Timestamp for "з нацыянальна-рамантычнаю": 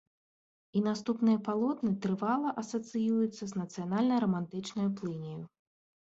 3.51-4.87